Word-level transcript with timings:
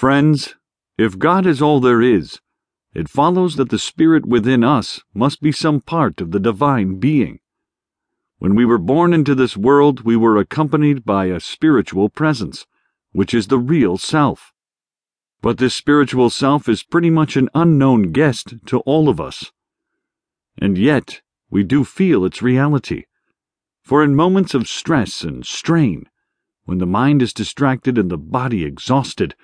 Friends, 0.00 0.54
if 0.96 1.18
God 1.18 1.44
is 1.44 1.60
all 1.60 1.78
there 1.78 2.00
is, 2.00 2.40
it 2.94 3.06
follows 3.06 3.56
that 3.56 3.68
the 3.68 3.78
Spirit 3.78 4.24
within 4.24 4.64
us 4.64 5.02
must 5.12 5.42
be 5.42 5.52
some 5.52 5.82
part 5.82 6.22
of 6.22 6.30
the 6.30 6.40
divine 6.40 6.98
being. 6.98 7.40
When 8.38 8.54
we 8.54 8.64
were 8.64 8.78
born 8.78 9.12
into 9.12 9.34
this 9.34 9.58
world, 9.58 10.00
we 10.00 10.16
were 10.16 10.38
accompanied 10.38 11.04
by 11.04 11.26
a 11.26 11.38
spiritual 11.38 12.08
presence, 12.08 12.64
which 13.12 13.34
is 13.34 13.48
the 13.48 13.58
real 13.58 13.98
self. 13.98 14.54
But 15.42 15.58
this 15.58 15.74
spiritual 15.74 16.30
self 16.30 16.66
is 16.66 16.82
pretty 16.82 17.10
much 17.10 17.36
an 17.36 17.50
unknown 17.54 18.10
guest 18.12 18.54
to 18.68 18.78
all 18.86 19.10
of 19.10 19.20
us. 19.20 19.52
And 20.56 20.78
yet, 20.78 21.20
we 21.50 21.62
do 21.62 21.84
feel 21.84 22.24
its 22.24 22.40
reality. 22.40 23.04
For 23.82 24.02
in 24.02 24.16
moments 24.16 24.54
of 24.54 24.66
stress 24.66 25.20
and 25.20 25.44
strain, 25.44 26.08
when 26.64 26.78
the 26.78 26.86
mind 26.86 27.20
is 27.20 27.34
distracted 27.34 27.98
and 27.98 28.10
the 28.10 28.16
body 28.16 28.64
exhausted, 28.64 29.34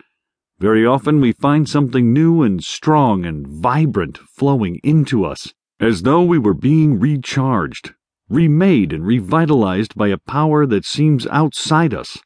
very 0.59 0.87
often 0.87 1.21
we 1.21 1.33
find 1.33 1.69
something 1.69 2.13
new 2.13 2.43
and 2.43 2.65
strong 2.65 3.27
and 3.27 3.47
vibrant 3.47 4.17
flowing 4.17 4.81
into 4.83 5.25
us, 5.25 5.53
as 5.79 6.03
though 6.03 6.23
we 6.23 6.39
were 6.39 6.55
being 6.55 6.99
recharged, 6.99 7.93
remade 8.29 8.93
and 8.93 9.07
revitalized 9.07 9.95
by 9.95 10.09
a 10.09 10.17
power 10.17 10.65
that 10.67 10.87
seems 10.87 11.27
outside 11.27 11.93
us. 11.93 12.19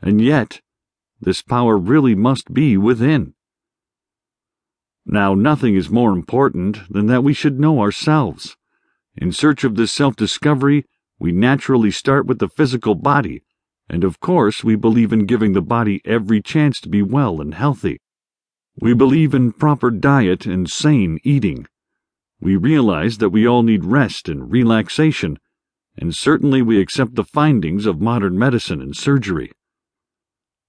And 0.00 0.20
yet, 0.20 0.60
this 1.20 1.42
power 1.42 1.76
really 1.76 2.14
must 2.14 2.52
be 2.54 2.76
within. 2.76 3.34
Now, 5.04 5.34
nothing 5.34 5.74
is 5.74 5.90
more 5.90 6.12
important 6.12 6.80
than 6.88 7.06
that 7.06 7.24
we 7.24 7.32
should 7.32 7.58
know 7.58 7.80
ourselves. 7.80 8.56
In 9.16 9.32
search 9.32 9.64
of 9.64 9.74
this 9.74 9.90
self 9.90 10.14
discovery, 10.14 10.84
we 11.18 11.32
naturally 11.32 11.90
start 11.90 12.26
with 12.26 12.38
the 12.38 12.48
physical 12.48 12.94
body 12.94 13.42
and 13.88 14.04
of 14.04 14.20
course, 14.20 14.62
we 14.62 14.76
believe 14.76 15.12
in 15.12 15.26
giving 15.26 15.52
the 15.52 15.62
body 15.62 16.00
every 16.04 16.42
chance 16.42 16.80
to 16.80 16.88
be 16.88 17.02
well 17.02 17.40
and 17.40 17.54
healthy. 17.54 18.00
We 18.80 18.94
believe 18.94 19.34
in 19.34 19.52
proper 19.52 19.90
diet 19.90 20.46
and 20.46 20.70
sane 20.70 21.18
eating. 21.24 21.66
We 22.40 22.56
realize 22.56 23.18
that 23.18 23.30
we 23.30 23.46
all 23.46 23.62
need 23.62 23.84
rest 23.84 24.28
and 24.28 24.50
relaxation, 24.50 25.38
and 25.96 26.14
certainly 26.14 26.62
we 26.62 26.80
accept 26.80 27.14
the 27.14 27.24
findings 27.24 27.86
of 27.86 28.00
modern 28.00 28.38
medicine 28.38 28.80
and 28.80 28.94
surgery. 28.94 29.50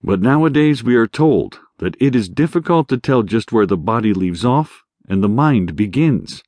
But 0.02 0.22
nowadays 0.22 0.84
we 0.84 0.96
are 0.96 1.08
told 1.08 1.60
that 1.78 1.96
it 2.00 2.16
is 2.16 2.30
difficult 2.30 2.88
to 2.88 2.98
tell 2.98 3.24
just 3.24 3.52
where 3.52 3.66
the 3.66 3.78
body 3.78 4.14
leaves 4.14 4.44
off 4.44 4.84
and 5.08 5.24
the 5.24 5.30
mind 5.30 5.76
begins 5.76 6.44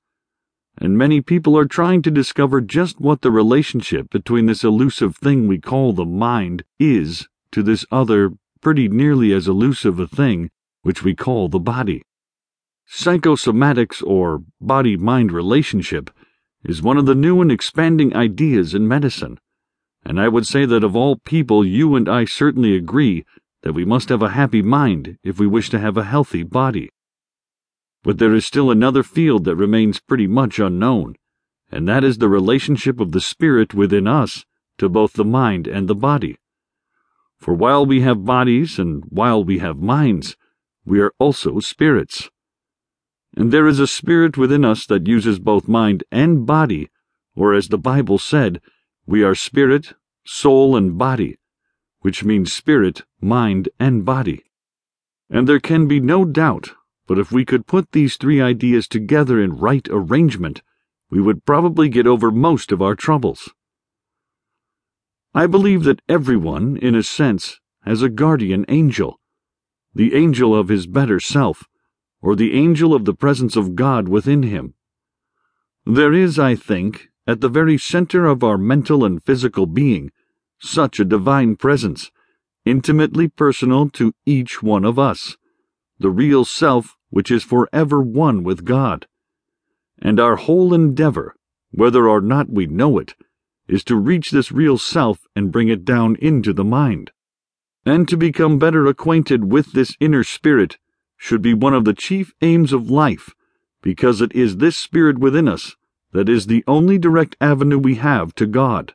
and 0.78 0.98
many 0.98 1.22
people 1.22 1.58
are 1.58 1.66
trying 1.66 2.02
to 2.02 2.12
discover 2.12 2.62
just 2.62 3.00
what 3.00 3.22
the 3.22 3.32
relationship 3.32 4.10
between 4.10 4.46
this 4.46 4.64
elusive 4.64 5.16
thing 5.16 5.48
we 5.48 5.60
call 5.60 5.94
the 5.94 6.06
mind 6.06 6.64
is 6.80 7.28
to 7.52 7.62
this 7.62 7.86
other, 7.92 8.32
pretty 8.62 8.88
nearly 8.88 9.34
as 9.34 9.48
elusive 9.48 10.00
a 10.00 10.08
thing, 10.08 10.50
which 10.82 11.04
we 11.04 11.14
call 11.14 11.50
the 11.50 11.60
body. 11.60 12.02
Psychosomatics, 12.90 14.02
or 14.06 14.44
body 14.60 14.98
mind 14.98 15.32
relationship, 15.32 16.10
is 16.64 16.82
one 16.82 16.98
of 16.98 17.06
the 17.06 17.16
new 17.16 17.42
and 17.42 17.52
expanding 17.52 18.16
ideas 18.16 18.74
in 18.74 18.88
medicine, 18.88 19.40
and 20.04 20.20
I 20.20 20.28
would 20.28 20.48
say 20.48 20.66
that 20.66 20.84
of 20.84 20.96
all 20.96 21.18
people, 21.18 21.66
you 21.66 21.96
and 21.96 22.10
I 22.10 22.26
certainly 22.26 22.76
agree 22.76 23.24
that 23.62 23.74
we 23.74 23.86
must 23.86 24.10
have 24.10 24.22
a 24.22 24.30
happy 24.30 24.62
mind 24.62 25.18
if 25.24 25.40
we 25.40 25.46
wish 25.46 25.70
to 25.70 25.80
have 25.80 25.98
a 25.98 26.04
healthy 26.04 26.44
body. 26.44 26.90
But 28.04 28.18
there 28.18 28.34
is 28.34 28.46
still 28.46 28.72
another 28.72 29.04
field 29.04 29.44
that 29.46 29.56
remains 29.56 30.00
pretty 30.00 30.28
much 30.28 30.58
unknown, 30.58 31.16
and 31.72 31.88
that 31.88 32.04
is 32.04 32.18
the 32.18 32.30
relationship 32.30 33.00
of 33.00 33.12
the 33.12 33.22
spirit 33.22 33.74
within 33.74 34.08
us 34.08 34.46
to 34.80 34.90
both 34.90 35.14
the 35.14 35.26
mind 35.26 35.68
and 35.68 35.88
the 35.88 35.96
body. 35.96 36.38
For 37.38 37.54
while 37.54 37.86
we 37.86 38.02
have 38.02 38.26
bodies 38.26 38.80
and 38.80 39.04
while 39.10 39.44
we 39.44 39.60
have 39.60 39.78
minds, 39.78 40.36
we 40.84 41.00
are 41.00 41.14
also 41.20 41.60
spirits. 41.60 42.30
And 43.38 43.52
there 43.52 43.68
is 43.68 43.80
a 43.80 43.88
spirit 43.88 44.38
within 44.38 44.66
us 44.66 44.86
that 44.88 45.08
uses 45.08 45.40
both 45.40 45.68
mind 45.68 46.04
and 46.12 46.46
body, 46.46 46.90
or 47.36 47.54
as 47.54 47.70
the 47.70 47.78
Bible 47.78 48.18
said, 48.18 48.62
we 49.06 49.24
are 49.24 49.36
spirit, 49.36 49.94
soul, 50.26 50.76
and 50.76 50.98
body, 50.98 51.38
which 52.00 52.24
means 52.24 52.52
spirit, 52.52 53.04
mind, 53.22 53.70
and 53.80 54.04
body. 54.04 54.44
And 55.30 55.48
there 55.48 55.60
can 55.60 55.88
be 55.88 56.00
no 56.00 56.26
doubt 56.26 56.72
but 57.12 57.20
if 57.20 57.30
we 57.30 57.44
could 57.44 57.68
put 57.68 57.92
these 57.92 58.16
three 58.16 58.40
ideas 58.40 58.88
together 58.88 59.38
in 59.42 59.58
right 59.58 59.86
arrangement, 59.92 60.62
we 61.10 61.20
would 61.20 61.44
probably 61.44 61.90
get 61.90 62.08
over 62.08 62.32
most 62.32 62.72
of 62.72 62.82
our 62.82 62.96
troubles. 62.96 63.50
I 65.34 65.46
believe 65.46 65.84
that 65.84 66.02
everyone, 66.08 66.78
in 66.78 66.96
a 66.96 67.04
sense, 67.04 67.60
has 67.84 68.02
a 68.02 68.08
guardian 68.08 68.64
angel, 68.70 69.20
the 69.94 70.16
angel 70.16 70.56
of 70.56 70.70
his 70.70 70.88
better 70.88 71.20
self, 71.20 71.66
or 72.22 72.34
the 72.34 72.54
angel 72.54 72.94
of 72.94 73.04
the 73.04 73.14
presence 73.14 73.58
of 73.58 73.76
God 73.76 74.08
within 74.08 74.44
him. 74.44 74.76
There 75.86 76.14
is, 76.14 76.40
I 76.40 76.56
think, 76.56 77.10
at 77.28 77.42
the 77.42 77.50
very 77.50 77.78
center 77.78 78.26
of 78.26 78.42
our 78.42 78.58
mental 78.58 79.04
and 79.04 79.22
physical 79.22 79.66
being, 79.66 80.14
such 80.62 80.98
a 80.98 81.04
divine 81.04 81.58
presence, 81.58 82.10
intimately 82.64 83.28
personal 83.28 83.90
to 83.90 84.14
each 84.26 84.64
one 84.64 84.86
of 84.86 84.98
us, 84.98 85.36
the 86.00 86.10
real 86.10 86.46
self 86.46 86.96
which 87.12 87.30
is 87.30 87.44
forever 87.44 88.02
one 88.02 88.44
with 88.44 88.66
God. 88.66 89.06
And 90.02 90.20
our 90.20 90.36
whole 90.36 90.74
endeavor, 90.74 91.36
whether 91.70 92.10
or 92.10 92.20
not 92.20 92.50
we 92.50 92.66
know 92.66 92.98
it, 92.98 93.14
is 93.68 93.84
to 93.84 93.96
reach 93.96 94.32
this 94.32 94.52
real 94.52 94.78
self 94.78 95.28
and 95.36 95.52
bring 95.52 95.70
it 95.70 95.86
down 95.86 96.16
into 96.16 96.52
the 96.52 96.64
mind. 96.64 97.12
And 97.86 98.08
to 98.10 98.18
become 98.18 98.60
better 98.60 98.88
acquainted 98.88 99.52
with 99.52 99.74
this 99.74 99.96
inner 100.00 100.24
spirit 100.24 100.78
should 101.18 101.42
be 101.42 101.54
one 101.54 101.74
of 101.74 101.86
the 101.86 101.94
chief 101.94 102.34
aims 102.42 102.74
of 102.74 102.90
life, 102.90 103.36
because 103.82 104.22
it 104.22 104.34
is 104.34 104.58
this 104.58 104.76
spirit 104.76 105.20
within 105.20 105.48
us 105.48 105.76
that 106.12 106.28
is 106.28 106.48
the 106.48 106.64
only 106.68 106.98
direct 106.98 107.36
avenue 107.40 107.78
we 107.78 107.96
have 107.96 108.34
to 108.36 108.46
God. 108.46 108.94